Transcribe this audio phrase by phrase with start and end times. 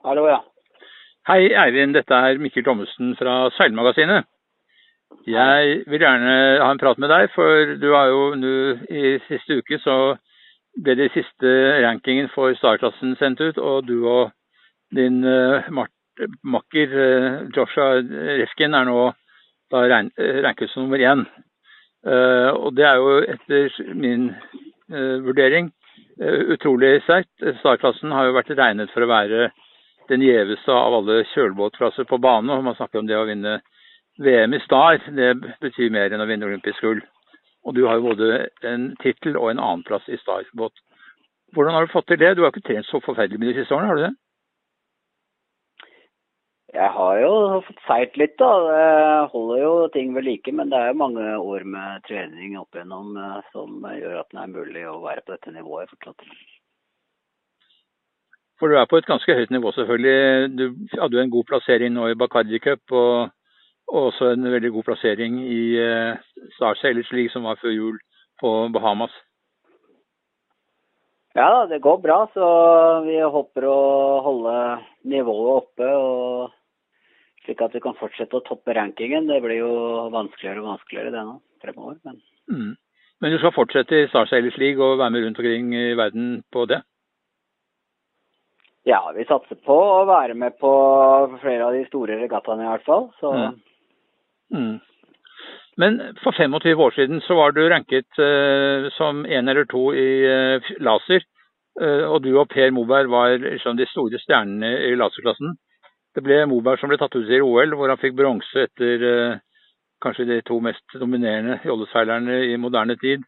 [0.00, 0.38] Hallo, ja.
[1.28, 4.24] Hei Eivind, dette er Mikkel Thommessen fra Seilmagasinet.
[5.28, 8.54] Jeg vil gjerne ha en prat med deg, for du har jo nå
[8.88, 9.98] i siste uke så
[10.80, 11.52] ble de siste
[11.84, 14.32] rankingen for Star-klassen sendt ut, og du og
[14.96, 18.00] din uh, makker uh, Joshua
[18.40, 19.10] Refkin er nå
[19.68, 21.28] da ranket som nummer én.
[22.08, 24.30] Uh, og det er jo etter min
[24.88, 25.74] vurdering
[26.50, 27.34] utrolig sterkt.
[27.60, 29.50] Star-klassen har jo vært regnet for å være
[30.10, 32.60] den gjeveste av alle kjølbåtklasser på bane.
[32.66, 33.60] Man snakker om det å vinne
[34.18, 35.00] VM i Star.
[35.16, 35.32] Det
[35.62, 37.02] betyr mer enn å vinne olympisk gull.
[37.64, 40.74] Og du har jo både en tittel og en annenplass i Star-båt.
[41.54, 42.34] Hvordan har du fått til det?
[42.36, 44.14] Du har ikke trent så forferdelig mye de siste årene, har du det?
[46.70, 47.32] Jeg har jo
[47.66, 48.50] fått seilt litt, da.
[48.70, 50.54] Jeg holder jo ting ved like.
[50.54, 54.42] Men det er jo mange år med trening opp igjennom eh, som gjør at det
[54.44, 56.26] er mulig å være på dette nivået fortsatt.
[58.60, 60.50] For du er på et ganske høyt nivå, selvfølgelig.
[60.58, 60.64] Du
[61.00, 63.30] hadde jo en god plassering nå i Bacardi Cup, og,
[63.90, 66.20] også en veldig god plassering i uh,
[66.54, 67.96] Star Sailors League, som var før jul
[68.40, 69.14] på Bahamas.
[71.34, 72.20] Ja, det går bra.
[72.34, 72.44] Så
[73.06, 73.80] vi håper å
[74.26, 74.54] holde
[75.10, 75.90] nivået oppe.
[75.96, 79.26] og Slik at vi kan fortsette å toppe rankingen.
[79.30, 79.72] Det blir jo
[80.14, 81.98] vanskeligere og vanskeligere det nå fremover.
[82.04, 82.20] Men,
[82.52, 82.72] mm.
[83.22, 86.40] men du skal fortsette i Star Sailors League og være med rundt omkring i verden
[86.52, 86.82] på det?
[88.88, 90.70] Ja, vi satser på å være med på
[91.42, 93.10] flere av de store regattaene i hvert fall.
[93.20, 93.32] Så.
[93.36, 93.58] Mm.
[94.56, 94.78] Mm.
[95.80, 100.08] Men for 25 år siden så var du ranket uh, som én eller to i
[100.24, 101.24] uh, laser.
[101.80, 105.54] Uh, og du og Per Moberg var liksom de store stjernene i laserklassen.
[106.16, 109.04] Det ble Moberg som ble tatt ut i OL, hvor han fikk bronse etter
[110.02, 113.22] kanskje de to mest dominerende jolleseilerne i moderne tid.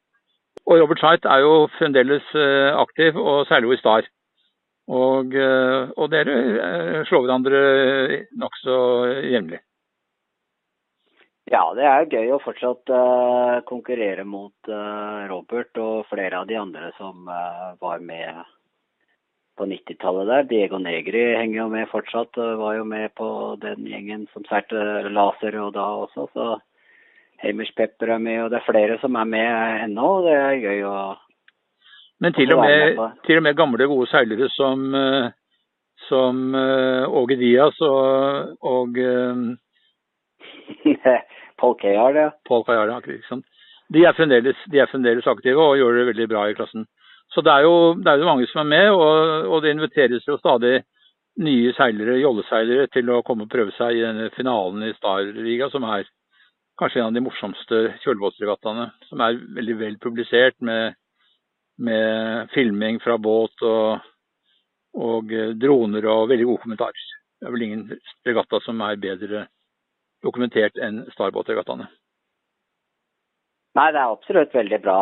[0.67, 2.27] Og Robert Scheidt er jo fremdeles
[2.75, 4.09] aktiv, og særlig jo i Star.
[4.91, 7.61] Og, eh, og dere eh, slår hverandre
[8.39, 8.79] nokså
[9.31, 9.61] jevnlig.
[11.53, 14.71] Ja, det er gøy å fortsatt uh, konkurrere mot
[15.29, 18.39] Robert og flere av de andre som var med
[19.59, 20.47] på 90-tallet der.
[20.49, 23.29] Diego Negri henger jo med fortsatt, var jo med på
[23.61, 26.29] den gjengen som seilte laser og da også.
[26.33, 26.47] Så
[27.43, 30.09] Hamish Pepper er med, og det er flere som er med ennå.
[30.25, 30.97] Det er gøy å
[32.23, 35.31] men til og, med, til og med gamle, gode seilere som, eh,
[36.09, 39.35] som uh, Åge Dias og, og uh,
[41.61, 42.29] Paul Kayard, ja.
[42.49, 43.47] Paul Kayard, ikke sant?
[43.93, 46.87] De er, fremdeles, aktive og gjør det veldig bra i klassen.
[47.33, 50.25] Så det er jo, det er jo mange som er med, og, og, det inviteres
[50.29, 50.81] jo stadig
[51.43, 55.85] nye seilere, jolleseilere til å komme og prøve seg i denne finalen i Star-liga, som
[55.89, 56.09] er
[56.81, 58.89] kanskje en av de morsomste kjølbåtsregattaene.
[59.09, 60.97] Som er veldig vel publisert med
[61.83, 64.05] med filming fra båt og,
[64.99, 67.09] og eh, droner og veldig gode kommentarer.
[67.41, 67.85] Det er vel ingen
[68.27, 69.47] regatta som er bedre
[70.23, 71.89] dokumentert enn Starbåt-regattaene.
[73.73, 74.99] Nei, det er absolutt veldig bra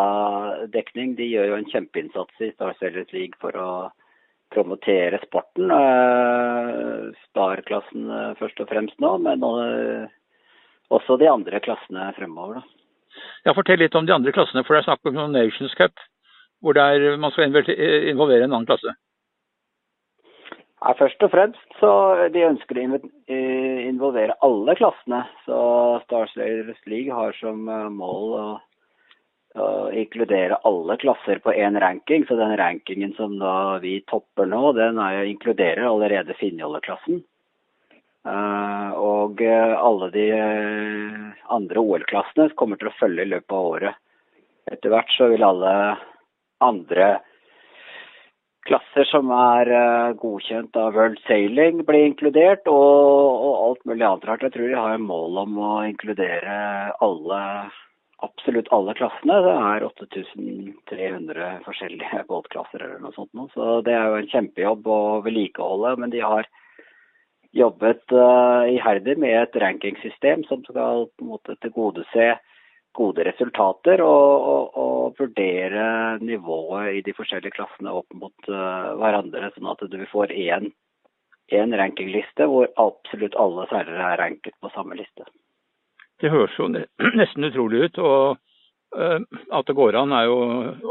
[0.73, 1.17] dekning.
[1.19, 3.71] De gjør jo en kjempeinnsats i Star Sailors League for å
[4.55, 5.73] promotere sporten.
[5.75, 9.45] Eh, Star-klassen eh, først og fremst nå, men
[10.91, 12.63] også de andre klassene fremover.
[12.63, 12.77] da.
[13.45, 15.99] Ja, Fortell litt om de andre klassene, for det er snakk om Nations Cup
[16.61, 18.95] hvor der man skal involvere en annen klasse?
[20.81, 21.93] Ja, først og fremst så
[22.33, 22.85] de ønsker å
[23.91, 25.27] involvere alle klassene.
[25.45, 25.61] Så
[26.07, 28.45] Star Slayers League har som eh, mål å,
[29.61, 32.25] å inkludere alle klasser på én ranking.
[32.29, 33.37] Så den rankingen som
[33.85, 37.21] vi topper nå, den er, inkluderer allerede Finnjolle-klassen.
[38.21, 40.27] Og alle de
[41.49, 44.01] andre OL-klassene kommer til å følge i løpet av året.
[44.69, 45.73] Etter hvert så vil alle
[46.65, 47.19] andre
[48.69, 54.27] klasser som er uh, godkjent av World Sailing blir inkludert, og, og, alt mulig annet
[54.29, 54.45] rart.
[54.47, 56.57] Jeg tror de har mål om å inkludere
[57.03, 57.41] alle,
[58.27, 59.41] absolutt alle klassene.
[59.47, 63.33] Det er 8300 forskjellige båtklasser eller noe sånt.
[63.57, 65.97] Så det er jo en kjempejobb å vedlikeholde.
[66.05, 66.49] Men de har
[67.57, 72.37] jobbet uh, iherdig med et rankingsystem som skal på en måte tilgodese
[72.97, 79.51] gode resultater og, og, og, vurdere nivået i de forskjellige klassene opp mot uh, hverandre,
[79.55, 80.71] sånn at du får én,
[81.55, 85.27] én rankingliste hvor absolutt alle seilere er ranket på samme liste.
[86.21, 86.69] Det høres jo
[87.21, 87.99] nesten utrolig ut.
[87.99, 88.39] og
[88.97, 89.19] uh,
[89.51, 90.39] At det går an er jo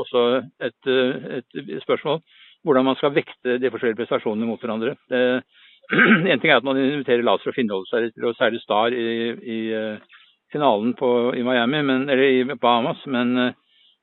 [0.03, 0.27] også
[0.59, 2.21] et, uh, et, spørsmål.
[2.67, 4.95] Hvordan man skal vekte de forskjellige prestasjonene mot hverandre.
[5.11, 5.43] Det,
[6.31, 9.59] en ting er at man inviterer laser og seg til å seile Star i, i
[10.53, 13.01] finalen på, i Miami, men, eller i Bahamas.
[13.07, 13.49] Men uh,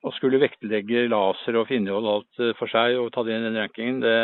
[0.07, 3.49] å skulle vektlegge laser og finnehold alt uh, for seg og ta det inn i
[3.51, 4.19] den rankingen, det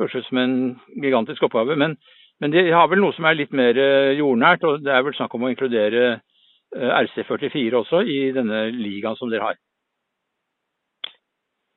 [0.00, 0.56] høres ut som en
[1.02, 1.76] gigantisk oppgave.
[1.76, 1.96] Men,
[2.40, 5.16] men, de har vel noe som er litt mer eh, jordnært, og det er vel
[5.16, 9.60] snakk om å inkludere eh, RC44 også i denne ligaen som dere har?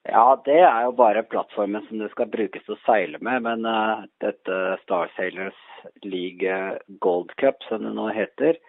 [0.06, 3.41] Ja, det er jo bare plattformen som det skal brukes å seile med.
[3.41, 5.57] Men uh, dette Star Sailors
[6.06, 6.57] League
[7.01, 8.59] Gold Cup, som det nå heter,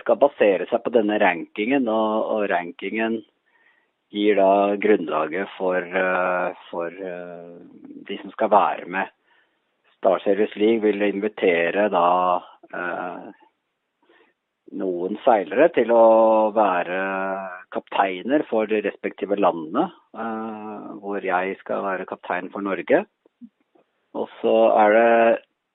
[0.00, 1.88] skal basere seg på denne rankingen.
[1.92, 3.18] Og, og rankingen
[4.14, 6.94] gir da grunnlaget for, uh, for
[8.08, 9.12] de som skal være med.
[9.98, 12.06] Star Service League vil invitere da
[14.78, 16.04] noen seilere til å
[16.56, 16.98] være
[17.74, 19.88] kapteiner for de respektive landene.
[21.02, 23.04] Hvor jeg skal være kaptein for Norge.
[24.18, 25.12] Og så er det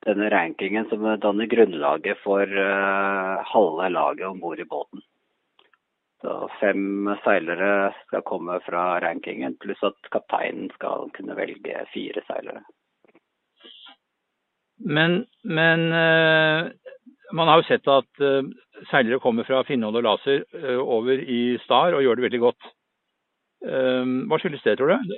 [0.07, 5.01] denne rankingen som danner grunnlaget for uh, halve laget om bord i båten.
[6.23, 12.63] Så fem seilere skal komme fra rankingen, pluss at kapteinen skal kunne velge fire seilere.
[14.83, 16.71] Men, men uh
[17.33, 18.45] man har jo sett at uh,
[18.91, 20.43] seilere kommer fra Finnhold og Laser
[20.77, 22.67] over i Star og gjør det veldig godt.
[23.63, 25.15] Hva skyldes det, tror du?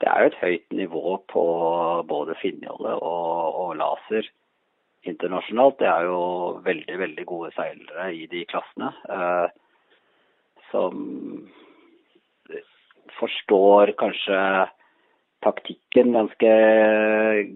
[0.00, 1.44] Det er jo et høyt nivå på
[2.08, 4.28] både finjolle og, og Laser
[5.08, 5.78] internasjonalt.
[5.80, 6.18] Det er jo
[6.66, 8.92] veldig, veldig gode seilere i de klassene.
[10.72, 11.46] som
[13.16, 14.38] forstår kanskje
[15.46, 16.52] taktikken ganske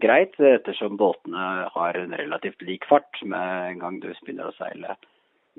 [0.02, 3.18] greit, ettersom båtene har en relativt lik fart.
[3.22, 4.96] Med en gang du begynner å seile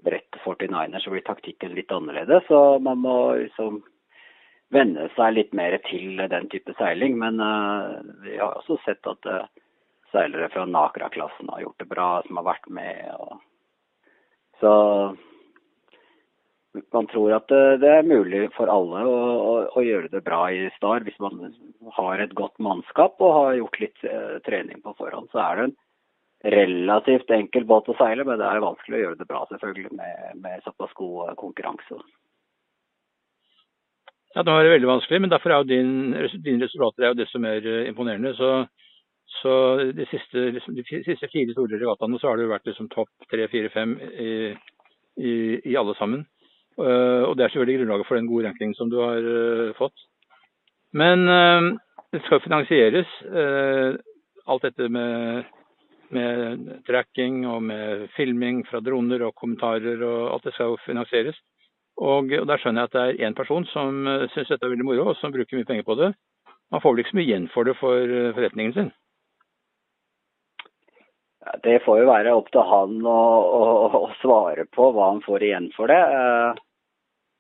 [0.01, 2.47] bredt 49er, så blir taktikken litt annerledes.
[2.47, 3.81] Så man må liksom
[4.71, 7.17] venne seg litt mer til den type seiling.
[7.19, 9.43] Men uh, vi har også sett at uh,
[10.13, 13.11] seilere fra Nakra-klassen har gjort det bra, som har vært med.
[13.19, 13.37] Og...
[14.61, 14.73] Så
[16.95, 20.69] man tror at det er mulig for alle å, å, å, gjøre det bra i
[20.77, 21.49] Star hvis man
[21.97, 25.31] har et godt mannskap og har gjort litt uh, trening på forhånd.
[25.33, 25.79] Så er det en
[26.55, 30.39] relativt enkel båt å seile, men det er vanskelig å gjøre det bra selvfølgelig med,
[30.41, 31.99] med såpass god konkurranse.
[34.31, 36.13] Ja, det må være veldig vanskelig, men derfor er jo din,
[36.45, 38.31] dine resultater er jo desto mer eh, imponerende.
[38.37, 38.51] Så,
[39.41, 39.55] så
[39.97, 43.11] de, siste, liksom, de, siste, fire store regattaene så har det jo vært liksom topp
[43.31, 43.97] tre, fire, fem
[45.19, 46.23] i, alle sammen.
[46.79, 50.07] Uh, og det er selvfølgelig grunnlaget for den gode rankingen som du har uh, fått.
[50.95, 51.27] Men
[52.11, 53.07] det skal finansieres,
[54.51, 55.45] alt dette med,
[56.11, 61.39] med, tracking og med filming fra droner og kommentarer og alt det skal jo finansieres.
[62.01, 64.73] Og, og der skjønner jeg at det er én person som uh, syns dette er
[64.73, 66.09] veldig moro, og som bruker mye penger på det.
[66.73, 68.89] Man får vel ikke så mye igjen for det for forretningen sin?
[71.65, 73.21] Det får jo være opp til han å,
[73.59, 73.63] å,
[73.97, 75.99] å, svare på hva han får igjen for det.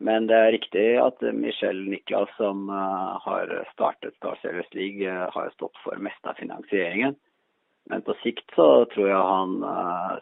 [0.03, 5.77] Men det er riktig at Michel Niklas, som har startet Star Series League, har stått
[5.85, 7.15] for mest av finansieringen.
[7.89, 9.55] Men på sikt så tror jeg han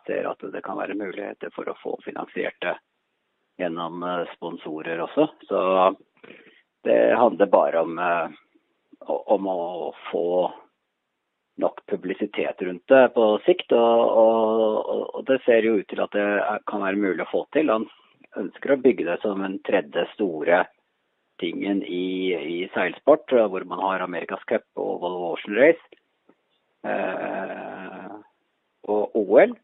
[0.05, 2.75] ser at det kan være muligheter for å få finansiert det
[3.59, 4.03] gjennom
[4.35, 5.27] sponsorer også.
[5.49, 5.61] Så
[6.87, 7.99] det handler bare om,
[9.05, 10.29] om å få
[11.59, 13.71] nok publisitet rundt det på sikt.
[13.75, 16.27] Og, og, og, det ser jo ut til at det
[16.69, 17.71] kan være mulig å få til.
[17.73, 17.87] Han
[18.39, 20.63] ønsker å bygge det som en tredje store
[21.39, 25.99] tingen i, i seilsport, hvor man har Amerikas Cup og Volvo Ocean Race
[26.87, 28.15] eh,
[28.91, 29.55] og OL.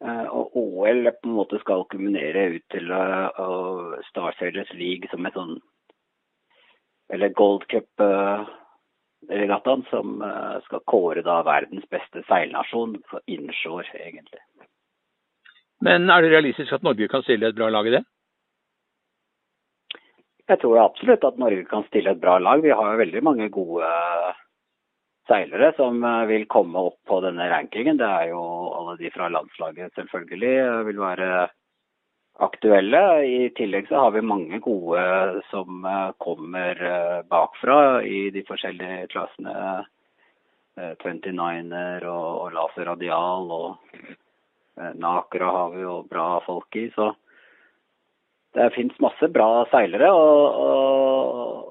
[0.00, 5.26] Eh, og OL på en måte skal kulminere ut til uh, Star Sailors League som
[5.28, 5.60] et sånn
[7.12, 14.40] Eller Gold Cup-regattaen, uh, som uh, skal kåre da verdens beste seilnasjon for inshore, egentlig.
[15.84, 18.04] Men er det realistisk at Norge kan stille et bra lag i det?
[20.48, 22.62] Jeg tror absolutt at Norge kan stille et bra lag.
[22.64, 23.86] Vi har veldig mange gode
[25.30, 28.00] seilere som eh, vil komme opp på denne rankingen.
[28.00, 28.42] Det er jo
[28.76, 30.54] alle de fra landslaget selvfølgelig
[30.90, 31.30] vil være
[32.40, 33.02] aktuelle.
[33.24, 35.04] I tillegg så har vi mange gode
[35.52, 39.86] som eh, kommer eh, bakfra i de forskjellige klassene.
[40.80, 43.96] 29er og Laser Radial og
[44.80, 47.14] Eh, Nakra har vi jo bra folk i, så
[48.54, 50.10] det fins masse bra seilere.
[50.12, 51.69] Og, og,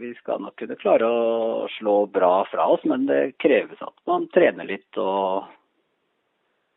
[0.00, 4.28] vi skal nok kunne klare å slå bra fra oss, men det kreves at man
[4.34, 5.46] trener litt og,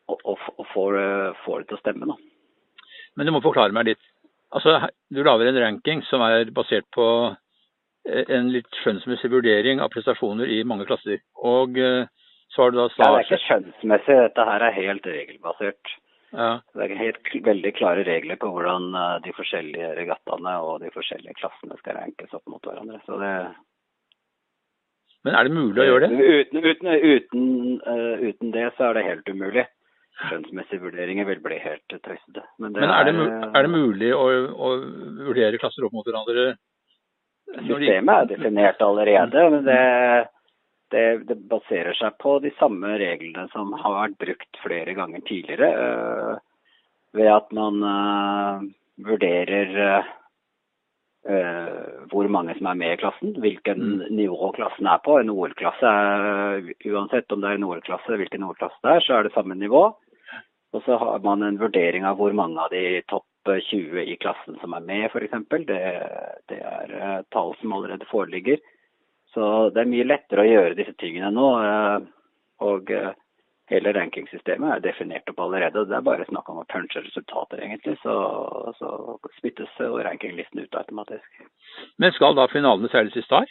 [0.10, 0.40] og
[0.74, 1.00] får,
[1.44, 2.10] får, det til å stemme.
[2.12, 2.18] Da.
[3.18, 4.06] Men du må forklare meg litt.
[4.56, 7.06] Altså, Du lager en ranking som er basert på
[8.10, 11.22] eh, en litt skjønnsmessig vurdering av prestasjoner i mange klasser.
[11.46, 12.08] Og eh,
[12.50, 15.98] så har du da Star ja, Det er ikke skjønnsmessig, dette her er helt regelbasert.
[16.30, 16.50] Ja.
[16.76, 21.38] Det er helt veldig klare regler på hvordan eh, de forskjellige regattaene og de forskjellige
[21.40, 23.02] klassene skal rankes opp mot hverandre.
[23.08, 23.34] Så det,
[25.26, 26.30] Men er det mulig å gjøre det?
[26.30, 27.44] Uten, uten, uten,
[27.88, 29.66] uh, uten det så er det helt umulig.
[30.20, 32.44] Skjønnsmessige vurderinger vil bli helt tøysete.
[32.60, 34.72] Men, Men er, det, er, det, mulig å, å,
[35.30, 36.52] vurdere klasser opp mot hverandre?
[37.56, 39.80] Systemet er definert allerede, men det,
[40.94, 45.70] det, det, baserer seg på de samme reglene som har vært brukt flere ganger tidligere.
[45.74, 46.38] Uh,
[47.18, 48.66] ved at man uh,
[49.10, 50.08] vurderer
[51.30, 54.04] Uh, hvor mange som er med i klassen, hvilken mm.
[54.16, 55.18] nivå klassen er på.
[55.20, 55.90] En OL-klasse,
[56.88, 59.82] Uansett om det er en OL-klasse, hvilken OL-klasse det er, så er det samme nivå.
[60.74, 64.56] Og så har man en vurdering av hvor mange av de topp 20 i klassen
[64.62, 65.36] som er med, f.eks.
[65.68, 65.80] Det,
[66.52, 68.64] det er tall som allerede foreligger.
[69.34, 71.50] Så det er mye lettere å gjøre disse tingene nå.
[71.62, 72.00] Uh,
[72.66, 72.90] og
[73.70, 75.86] hele rankingsystemet er definert opp allerede.
[75.88, 77.96] Det er bare snakk om å punche resultater, egentlig.
[78.04, 78.16] Så,
[78.80, 78.90] så
[79.38, 81.42] spyttes rankinglisten ut automatisk.
[82.02, 83.50] Men skal da finalene seiles i Star?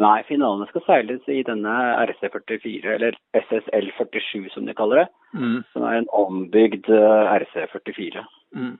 [0.00, 1.72] Nei, finalene skal seiles i denne
[2.06, 5.08] RC44, eller SSL47 som de kaller det.
[5.36, 5.58] Mm.
[5.74, 8.24] Som er en ombygd eh, RC44.
[8.56, 8.78] Mm.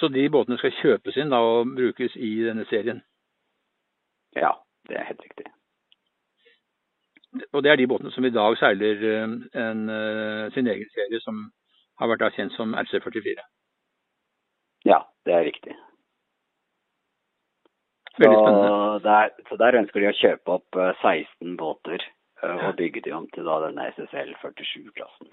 [0.00, 3.02] Så de båtene skal kjøpes inn da og brukes i denne serien?
[4.38, 4.54] Ja,
[4.88, 5.50] det er helt riktig
[7.52, 11.20] og det er de båtene som i dag seiler eh, en, eh, sin egen serie,
[11.22, 11.46] som
[12.00, 13.44] har vært kjent som RC44.
[14.88, 15.76] Ja, det er riktig.
[18.20, 18.30] Så
[19.04, 22.02] der, så der, ønsker de å kjøpe opp 16 eh, båter
[22.42, 25.28] og bygge de om til da denne SSL 47-klassen.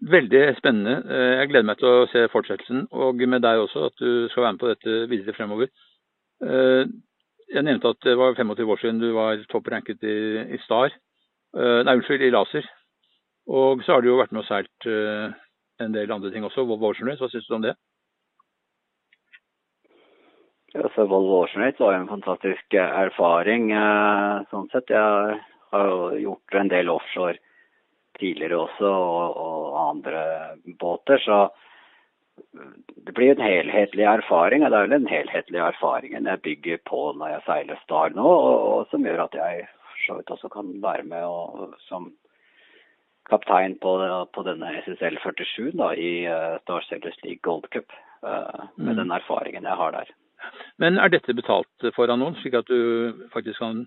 [0.00, 0.94] Veldig spennende.
[1.36, 4.54] Jeg gleder meg til å se fortsettelsen, og med deg også, at du skal være
[4.56, 5.68] med på dette videre fremover.
[6.40, 10.16] Jeg nevnte at det var 25 år siden du var toppranket i,
[10.56, 10.94] i Star.
[11.52, 12.64] Uh, nei, unnskyld, i Laser.
[13.50, 14.88] Og så har du jo vært med og seilt
[15.84, 16.64] en del andre ting også.
[16.68, 17.74] Volvo Ocean Race, hva syns du om det?
[20.76, 23.72] Ja, så Volvo Ocean Race var jo en fantastisk erfaring.
[24.52, 24.92] sånn sett.
[24.94, 25.40] Jeg
[25.74, 27.38] har jo gjort en del offshore
[28.20, 30.22] tidligere også, og, og andre
[30.80, 31.18] båter.
[31.24, 31.48] så
[33.06, 34.64] det blir en helhetlig erfaring.
[34.64, 38.26] og Det er vel den helhetlige erfaringen jeg bygger på når jeg seiler Star nå,
[38.26, 39.66] og, som gjør at jeg
[40.06, 42.12] så vidt også kan være med og, som
[43.30, 43.92] kaptein på,
[44.34, 47.92] på denne SSL 47 da, i uh, Star Sailors League Gold Cup.
[48.20, 48.98] Uh, med mm.
[48.98, 50.10] den erfaringen jeg har der.
[50.80, 53.84] Men er dette betalt for av noen, slik at du faktisk kan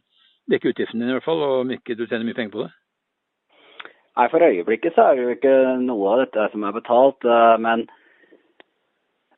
[0.50, 2.72] dekke utgiftene dine i hvert fall, og om ikke du tjener mye penger på det?
[4.14, 7.26] Nei, For øyeblikket så er det jo ikke noe av dette som er betalt.
[7.26, 7.88] Uh, men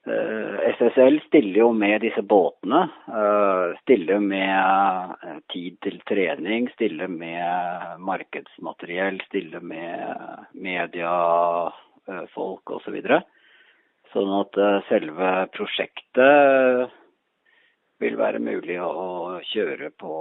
[0.08, 2.84] Eh, SSL stiller jo med disse båtene.
[3.10, 10.06] Eh, stiller med eh, tid til trening, stiller med markedsmateriell, stiller med
[10.68, 13.00] mediefolk osv.
[13.02, 13.18] Så
[14.14, 14.54] sånn at
[14.92, 16.94] selve prosjektet
[18.06, 20.16] vil være mulig å kjøre på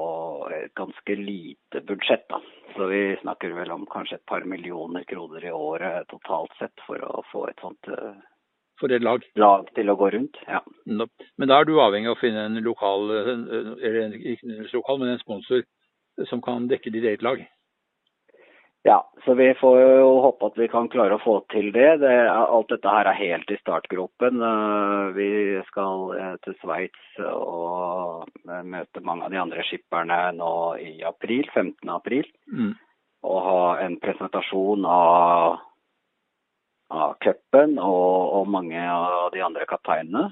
[0.56, 2.26] et ganske lite budsjett.
[2.30, 2.40] Da.
[2.74, 7.02] Så vi snakker vel om kanskje et par millioner kroner i året totalt sett for
[7.04, 7.92] å få et sånt
[8.80, 9.22] for et lag.
[9.38, 10.60] Lag til å gå rundt, ja.
[10.84, 15.14] Men da er du avhengig av å finne en lokal, eller ikke en lokal, men
[15.14, 15.62] en sponsor
[16.30, 17.42] som kan dekke ditt eget lag?
[18.86, 22.02] Ja, så vi får jo håpe at vi kan klare å få til det.
[22.02, 24.42] det alt dette her er helt i startgropen.
[24.44, 25.28] Eh, vi
[25.70, 30.50] skal eh, til Sveits og eh, møte mange av de andre skipperne nå
[30.84, 31.94] i april, 15.
[31.94, 32.28] april.
[32.52, 32.74] Mm.
[33.24, 35.62] Og ha en presentasjon av
[36.94, 40.26] av cupen og, og, mange av de andre kapteinene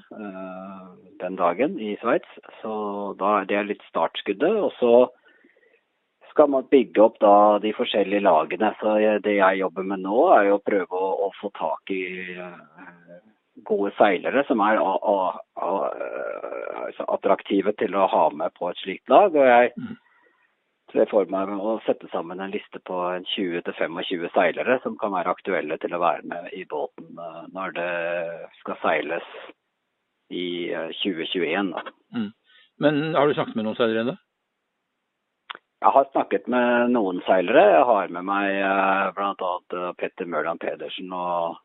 [1.19, 2.29] den dagen i Sveits.
[2.61, 2.75] Så
[3.17, 4.61] da er det litt startskuddet.
[4.61, 4.93] Og så
[6.33, 8.73] skal man bygge opp da de forskjellige lagene.
[8.81, 12.03] Så det jeg jobber med nå, er jo å prøve å, å få tak i
[12.37, 12.57] uh,
[13.69, 15.37] gode seilere som er uh,
[17.07, 19.37] attraktive til å ha med på et slikt lag.
[19.37, 19.93] Og jeg mm
[20.93, 22.97] ser for meg å sette sammen en liste på
[23.33, 27.91] 20-25 seilere som kan være aktuelle til å være med i båten eh, når det
[28.61, 29.29] skal seiles
[30.33, 30.47] i
[31.01, 31.73] 2021.
[31.73, 31.83] da.
[32.15, 32.29] mm.
[32.81, 34.15] Men har du snakket med noen seilere ennå?
[35.83, 37.63] Jeg har snakket med noen seilere.
[37.75, 39.91] Jeg har med meg eh, bl.a.
[39.99, 41.57] Petter Mørland Pedersen og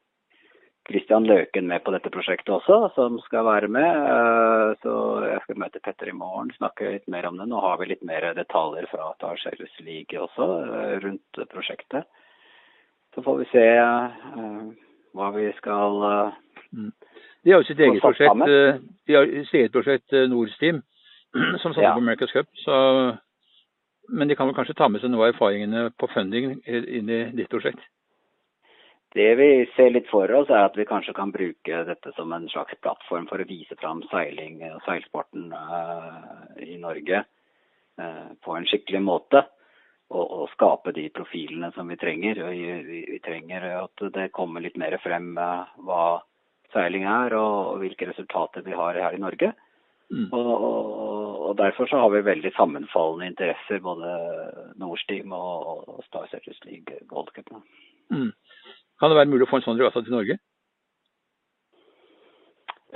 [0.89, 3.89] Kristian Løken med på dette prosjektet også, som skal være med.
[4.13, 4.95] Eh, så
[5.27, 7.49] jeg skal møte Petter i morgen, snakke litt mer om det.
[7.51, 12.09] Nå har vi litt mer detaljer fra Tarselus League også eh, rundt prosjektet.
[13.15, 14.65] Så får vi se eh,
[15.19, 16.01] hva vi skal
[16.73, 16.91] mm.
[17.45, 18.41] De har jo sitt eget prosjekt,
[19.09, 20.81] de har sitt eget prosjekt Nordsteam,
[21.63, 21.95] som satte ja.
[21.95, 22.49] på America's Cup.
[22.65, 22.75] Så,
[24.09, 27.23] men de kan vel kanskje ta med seg noe av erfaringene på funding inn i
[27.37, 27.81] ditt prosjekt?
[29.15, 32.49] Det vi ser litt for oss, er at vi kanskje kan bruke dette som en
[32.53, 38.69] slags plattform for å vise fram seiling og seilsporten uh, i Norge uh, på en
[38.69, 39.47] skikkelig måte.
[40.09, 42.39] Og, og, skape de profilene som vi trenger.
[42.49, 46.05] Vi, vi, vi, trenger at det kommer litt mer frem hva
[46.73, 49.51] seiling er, og, og, hvilke resultater vi har her i Norge.
[50.09, 50.31] Mm.
[50.33, 50.87] Og, og,
[51.57, 54.11] Derfor så har vi veldig sammenfallende interesser, både
[54.77, 57.49] Nordsteam og Star Searchers League Gold Cup.
[58.13, 58.33] Mm.
[59.01, 60.39] Kan det være mulig å få en sånn regatta til Norge?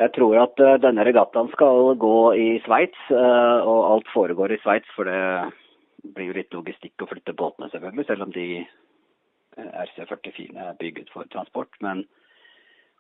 [0.01, 4.61] Jeg tror at uh, denne regattaen skal gå i Sveits, uh, og alt foregår i
[4.63, 4.89] Sveits.
[4.97, 10.49] For det blir jo litt logistikk å flytte båtene, selvfølgelig, selv om de uh, RC44
[10.57, 11.77] er bygget for transport.
[11.85, 12.07] Men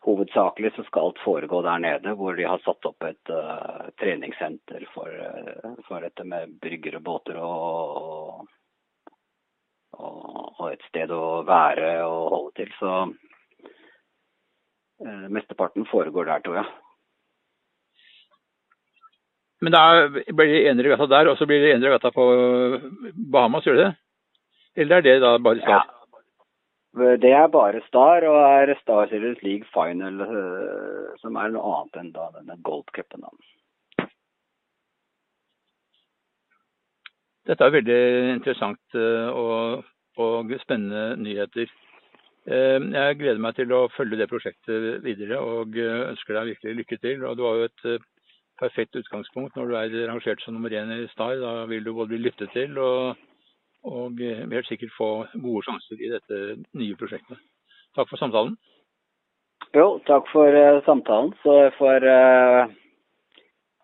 [0.03, 3.33] hovedsakelig så skal alt foregå der nede, hvor de har satt opp et
[4.03, 5.11] treningssenter for,
[5.87, 8.49] for, dette med brygger og båter og,
[9.95, 12.73] og, og et sted å være og holde til.
[12.81, 12.93] Så
[15.07, 16.69] uh, mesteparten foregår der, tror jeg.
[19.63, 22.25] Men da blir det Endre gata der, og så blir det Endre gata på
[23.15, 23.93] Bahamas, gjør det det?
[24.83, 25.91] Eller er det da bare stat?
[25.93, 26.02] Ja.
[26.93, 32.01] Det er bare Star, og er Star Series League Final, uh, som er noe annet
[32.03, 33.25] enn da denne Gold Cupen.
[37.49, 38.03] Dette er veldig
[38.37, 39.83] interessant eh, og,
[40.23, 41.73] og spennende nyheter.
[42.47, 46.77] Eh, jeg gleder meg til å følge det prosjektet videre og eh, ønsker deg virkelig
[46.79, 47.25] lykke til.
[47.27, 48.07] Og du har jo et
[48.63, 51.35] perfekt utgangspunkt når du er rangert som nummer én i Star.
[51.43, 53.19] Da vil du både bli lyttet til og,
[53.89, 56.43] og helt sikkert få gode sjanser i dette
[56.79, 57.41] nye prosjektet.
[57.97, 58.55] Takk for samtalen.
[59.75, 60.55] Jo, takk for
[60.87, 61.33] samtalen.
[61.43, 62.79] Så jeg får uh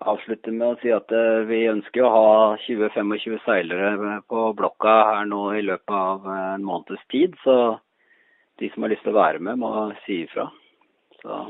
[0.06, 2.30] avslutte med å si at eh, vi ønsker å ha
[2.66, 7.34] 20-25 seilere på blokka her nå i løpet av en måneds tid.
[7.42, 7.56] Så
[8.62, 9.72] de som har lyst til å være med, må
[10.04, 10.48] si ifra.
[11.18, 11.40] Så,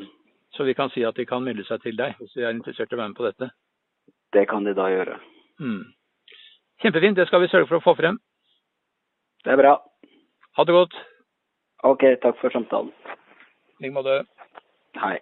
[0.56, 2.92] så vi kan si at de kan melde seg til deg hvis de er interessert
[2.92, 3.50] i å være med på dette?
[4.32, 5.20] Det kan de da gjøre.
[5.60, 5.84] Mm.
[6.84, 7.18] Kjempefint.
[7.18, 8.20] Det skal vi sørge for å få frem.
[9.44, 9.76] Det er bra.
[10.56, 10.94] Ha det godt.
[11.86, 12.92] OK, takk for samtalen.
[13.78, 14.24] I like måte.
[14.98, 15.18] Hei.